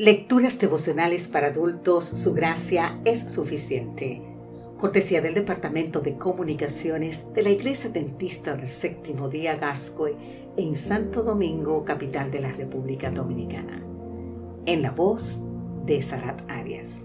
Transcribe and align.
Lecturas 0.00 0.58
devocionales 0.58 1.28
para 1.28 1.48
adultos, 1.48 2.04
su 2.04 2.32
gracia 2.32 2.98
es 3.04 3.30
suficiente. 3.30 4.22
Cortesía 4.78 5.20
del 5.20 5.34
Departamento 5.34 6.00
de 6.00 6.16
Comunicaciones 6.16 7.30
de 7.34 7.42
la 7.42 7.50
Iglesia 7.50 7.90
Dentista 7.90 8.56
del 8.56 8.66
Séptimo 8.66 9.28
Día 9.28 9.56
Gascoy 9.56 10.16
en 10.56 10.74
Santo 10.74 11.22
Domingo, 11.22 11.84
capital 11.84 12.30
de 12.30 12.40
la 12.40 12.50
República 12.50 13.10
Dominicana. 13.10 13.84
En 14.64 14.80
la 14.80 14.90
voz 14.90 15.42
de 15.84 16.00
Sarat 16.00 16.50
Arias. 16.50 17.02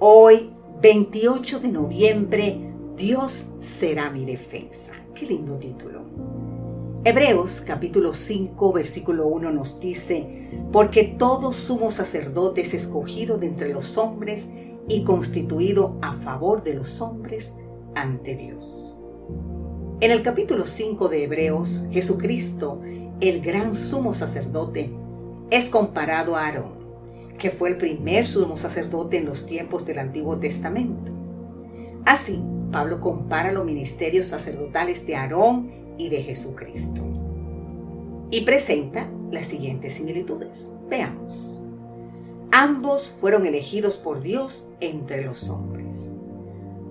Hoy, 0.00 0.50
28 0.82 1.60
de 1.60 1.68
noviembre, 1.68 2.58
Dios 2.96 3.52
será 3.60 4.10
mi 4.10 4.24
defensa. 4.24 4.94
Qué 5.14 5.26
lindo 5.26 5.58
título. 5.58 6.00
Hebreos 7.08 7.60
capítulo 7.64 8.12
5 8.12 8.72
versículo 8.72 9.28
1 9.28 9.52
nos 9.52 9.78
dice, 9.78 10.50
porque 10.72 11.04
todo 11.04 11.52
sumo 11.52 11.92
sacerdote 11.92 12.62
es 12.62 12.74
escogido 12.74 13.38
de 13.38 13.46
entre 13.46 13.72
los 13.72 13.96
hombres 13.96 14.48
y 14.88 15.04
constituido 15.04 15.98
a 16.02 16.14
favor 16.14 16.64
de 16.64 16.74
los 16.74 17.00
hombres 17.00 17.54
ante 17.94 18.34
Dios. 18.34 18.96
En 20.00 20.10
el 20.10 20.22
capítulo 20.22 20.64
5 20.64 21.08
de 21.08 21.22
Hebreos, 21.22 21.84
Jesucristo, 21.92 22.80
el 23.20 23.40
gran 23.40 23.76
sumo 23.76 24.12
sacerdote, 24.12 24.90
es 25.52 25.68
comparado 25.68 26.34
a 26.34 26.46
Aarón, 26.46 26.72
que 27.38 27.52
fue 27.52 27.68
el 27.68 27.76
primer 27.76 28.26
sumo 28.26 28.56
sacerdote 28.56 29.18
en 29.18 29.26
los 29.26 29.46
tiempos 29.46 29.86
del 29.86 30.00
Antiguo 30.00 30.38
Testamento. 30.38 31.12
Así, 32.04 32.42
Pablo 32.72 33.00
compara 33.00 33.52
los 33.52 33.64
ministerios 33.64 34.26
sacerdotales 34.26 35.06
de 35.06 35.14
Aarón 35.14 35.85
y 35.98 36.08
de 36.08 36.22
Jesucristo. 36.22 37.02
Y 38.30 38.42
presenta 38.42 39.08
las 39.30 39.46
siguientes 39.46 39.94
similitudes. 39.94 40.72
Veamos. 40.88 41.60
Ambos 42.52 43.14
fueron 43.20 43.46
elegidos 43.46 43.96
por 43.96 44.20
Dios 44.20 44.68
entre 44.80 45.24
los 45.24 45.50
hombres. 45.50 46.12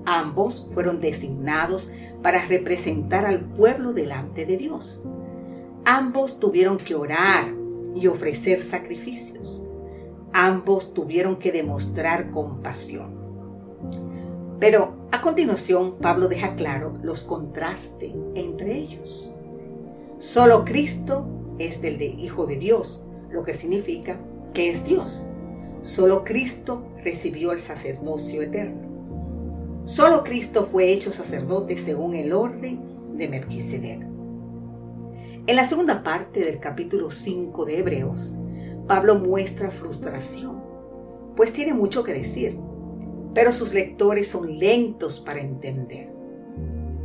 Ambos 0.06 0.70
fueron 0.74 1.02
designados 1.02 1.92
para 2.22 2.46
representar 2.46 3.26
al 3.26 3.42
pueblo 3.42 3.94
delante 3.94 4.46
de 4.46 4.58
Dios. 4.58 5.04
Ambos 5.86 6.40
tuvieron 6.40 6.78
que 6.78 6.96
orar 6.96 7.54
y 7.96 8.08
ofrecer 8.08 8.62
sacrificios. 8.62 9.66
Ambos 10.34 10.94
tuvieron 10.94 11.38
que 11.38 11.52
demostrar 11.52 12.30
compasión. 12.30 13.25
Pero 14.60 14.96
a 15.12 15.22
continuación, 15.22 15.96
Pablo 16.00 16.28
deja 16.28 16.56
claro 16.56 16.98
los 17.02 17.24
contrastes 17.24 18.14
entre 18.36 18.78
ellos. 18.78 19.36
Solo 20.18 20.64
Cristo 20.64 21.28
es 21.60 21.82
del 21.82 21.98
de 21.98 22.06
Hijo 22.06 22.46
de 22.46 22.58
Dios, 22.58 23.06
lo 23.30 23.44
que 23.44 23.54
significa 23.54 24.18
que 24.54 24.72
es 24.72 24.86
Dios. 24.86 25.28
Solo 25.84 26.24
Cristo 26.24 26.88
recibió 27.04 27.52
el 27.52 27.60
sacerdocio 27.60 28.42
eterno. 28.42 29.84
Solo 29.86 30.24
Cristo 30.24 30.68
fue 30.72 30.92
hecho 30.92 31.12
sacerdote 31.12 31.78
según 31.78 32.16
el 32.16 32.34
orden 32.34 32.80
de 33.18 33.28
Melquisedec. 33.28 34.02
En 35.48 35.56
la 35.56 35.66
segunda 35.66 36.02
parte 36.02 36.40
del 36.40 36.60
capítulo 36.60 37.12
5 37.12 37.66
de 37.66 37.80
Hebreos, 37.80 38.34
Pablo 38.88 39.16
muestra 39.16 39.70
frustración, 39.70 40.64
pues 41.36 41.54
tiene 41.54 41.74
mucho 41.74 42.04
que 42.04 42.14
decir 42.14 42.58
pero 43.36 43.52
sus 43.52 43.74
lectores 43.74 44.30
son 44.30 44.58
lentos 44.58 45.20
para 45.20 45.42
entender. 45.42 46.10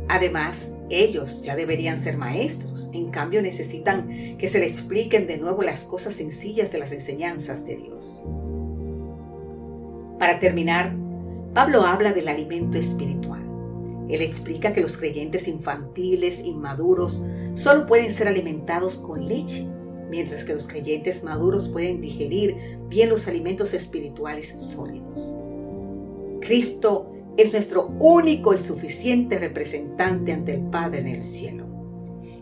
Además, 0.07 0.73
ellos 0.89 1.43
ya 1.43 1.55
deberían 1.55 1.97
ser 1.97 2.17
maestros, 2.17 2.89
en 2.93 3.11
cambio 3.11 3.41
necesitan 3.41 4.37
que 4.37 4.47
se 4.47 4.59
les 4.59 4.69
expliquen 4.69 5.27
de 5.27 5.37
nuevo 5.37 5.61
las 5.61 5.83
cosas 5.83 6.15
sencillas 6.15 6.71
de 6.71 6.79
las 6.79 6.93
enseñanzas 6.93 7.65
de 7.65 7.77
Dios. 7.77 8.23
Para 10.19 10.39
terminar, 10.39 10.95
Pablo 11.53 11.85
habla 11.85 12.13
del 12.13 12.29
alimento 12.29 12.77
espiritual. 12.77 13.41
Él 14.09 14.21
explica 14.21 14.73
que 14.73 14.81
los 14.81 14.97
creyentes 14.97 15.47
infantiles, 15.47 16.39
inmaduros, 16.39 17.23
solo 17.55 17.87
pueden 17.87 18.11
ser 18.11 18.27
alimentados 18.27 18.97
con 18.97 19.27
leche, 19.27 19.67
mientras 20.09 20.43
que 20.45 20.53
los 20.53 20.67
creyentes 20.67 21.23
maduros 21.23 21.67
pueden 21.69 22.01
digerir 22.01 22.55
bien 22.87 23.09
los 23.09 23.27
alimentos 23.27 23.73
espirituales 23.73 24.53
sólidos. 24.57 25.35
Cristo 26.41 27.11
es 27.37 27.53
nuestro 27.53 27.87
único 27.99 28.53
y 28.53 28.59
suficiente 28.59 29.39
representante 29.39 30.33
ante 30.33 30.55
el 30.55 30.61
Padre 30.61 30.99
en 30.99 31.07
el 31.07 31.21
cielo. 31.21 31.65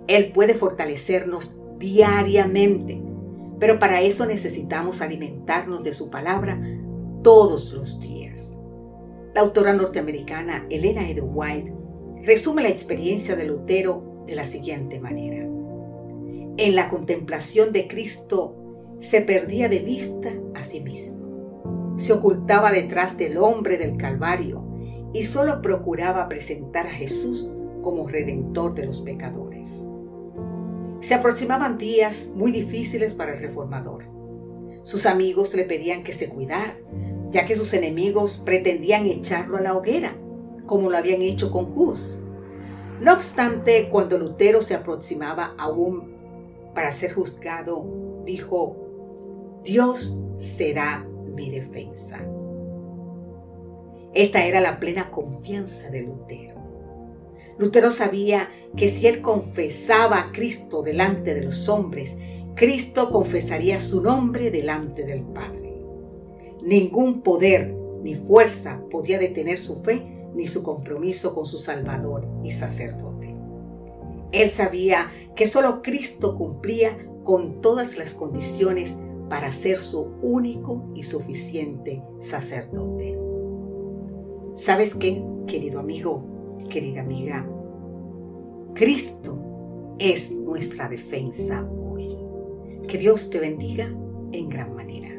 Él 0.07 0.31
puede 0.31 0.55
fortalecernos 0.55 1.59
diariamente, 1.77 3.01
pero 3.59 3.77
para 3.77 4.01
eso 4.01 4.25
necesitamos 4.25 5.01
alimentarnos 5.01 5.83
de 5.83 5.93
su 5.93 6.09
palabra 6.09 6.59
todos 7.21 7.73
los 7.73 7.99
días. 7.99 8.57
La 9.35 9.41
autora 9.41 9.73
norteamericana 9.73 10.65
Elena 10.69 11.07
Ed 11.07 11.19
White 11.21 11.71
resume 12.23 12.63
la 12.63 12.69
experiencia 12.69 13.35
de 13.35 13.45
Lutero 13.45 14.23
de 14.25 14.35
la 14.35 14.45
siguiente 14.45 14.99
manera. 14.99 15.45
En 16.57 16.75
la 16.75 16.89
contemplación 16.89 17.71
de 17.71 17.87
Cristo 17.87 18.55
se 18.99 19.21
perdía 19.21 19.69
de 19.69 19.79
vista 19.79 20.29
a 20.55 20.63
sí 20.63 20.81
mismo 20.81 21.28
se 21.99 22.13
ocultaba 22.13 22.71
detrás 22.71 23.17
del 23.17 23.37
hombre 23.37 23.77
del 23.77 23.97
Calvario 23.97 24.63
y 25.13 25.23
solo 25.23 25.61
procuraba 25.61 26.29
presentar 26.29 26.87
a 26.87 26.91
Jesús 26.91 27.49
como 27.83 28.07
redentor 28.07 28.73
de 28.73 28.85
los 28.85 29.01
pecadores. 29.01 29.89
Se 31.01 31.13
aproximaban 31.13 31.77
días 31.77 32.31
muy 32.35 32.51
difíciles 32.51 33.13
para 33.13 33.33
el 33.33 33.39
reformador. 33.39 34.05
Sus 34.83 35.05
amigos 35.05 35.53
le 35.55 35.65
pedían 35.65 36.03
que 36.03 36.13
se 36.13 36.29
cuidara, 36.29 36.77
ya 37.31 37.45
que 37.45 37.55
sus 37.55 37.73
enemigos 37.73 38.41
pretendían 38.43 39.05
echarlo 39.05 39.57
a 39.57 39.61
la 39.61 39.75
hoguera, 39.75 40.15
como 40.65 40.89
lo 40.89 40.97
habían 40.97 41.21
hecho 41.21 41.51
con 41.51 41.73
Hus. 41.75 42.17
No 43.01 43.13
obstante, 43.13 43.89
cuando 43.89 44.17
Lutero 44.17 44.61
se 44.61 44.73
aproximaba 44.73 45.53
aún 45.57 46.13
para 46.73 46.91
ser 46.93 47.13
juzgado, 47.13 48.23
dijo, 48.25 48.77
Dios 49.63 50.21
será 50.37 51.05
mi 51.29 51.49
defensa. 51.49 52.19
Esta 54.13 54.45
era 54.45 54.59
la 54.59 54.79
plena 54.79 55.11
confianza 55.11 55.89
de 55.89 56.01
Lutero. 56.01 56.55
Lutero 57.57 57.91
sabía 57.91 58.49
que 58.75 58.89
si 58.89 59.07
él 59.07 59.21
confesaba 59.21 60.19
a 60.19 60.31
Cristo 60.31 60.81
delante 60.81 61.35
de 61.35 61.43
los 61.43 61.69
hombres, 61.69 62.17
Cristo 62.55 63.11
confesaría 63.11 63.79
su 63.79 64.01
nombre 64.01 64.51
delante 64.51 65.03
del 65.03 65.21
Padre. 65.21 65.73
Ningún 66.63 67.21
poder 67.21 67.73
ni 68.01 68.15
fuerza 68.15 68.81
podía 68.89 69.19
detener 69.19 69.59
su 69.59 69.81
fe 69.81 70.29
ni 70.33 70.47
su 70.47 70.63
compromiso 70.63 71.33
con 71.33 71.45
su 71.45 71.57
Salvador 71.57 72.27
y 72.43 72.51
sacerdote. 72.51 73.35
Él 74.31 74.49
sabía 74.49 75.11
que 75.35 75.47
solo 75.47 75.81
Cristo 75.81 76.35
cumplía 76.35 76.97
con 77.23 77.61
todas 77.61 77.97
las 77.97 78.13
condiciones 78.13 78.97
para 79.29 79.51
ser 79.51 79.79
su 79.79 80.11
único 80.21 80.91
y 80.95 81.03
suficiente 81.03 82.01
sacerdote. 82.19 83.17
¿Sabes 84.55 84.95
qué, 84.95 85.23
querido 85.47 85.79
amigo, 85.79 86.57
querida 86.69 87.01
amiga? 87.01 87.47
Cristo 88.73 89.95
es 89.99 90.31
nuestra 90.31 90.89
defensa 90.89 91.63
hoy. 91.69 92.17
Que 92.87 92.97
Dios 92.97 93.29
te 93.29 93.39
bendiga 93.39 93.85
en 94.31 94.49
gran 94.49 94.73
manera. 94.73 95.18